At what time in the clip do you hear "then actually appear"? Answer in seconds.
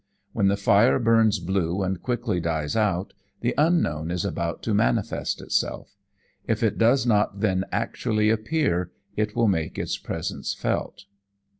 7.41-8.89